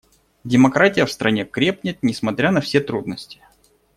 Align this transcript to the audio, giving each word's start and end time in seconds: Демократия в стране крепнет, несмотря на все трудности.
Демократия 0.43 1.05
в 1.05 1.11
стране 1.11 1.45
крепнет, 1.45 1.99
несмотря 2.01 2.49
на 2.49 2.59
все 2.59 2.79
трудности. 2.79 3.39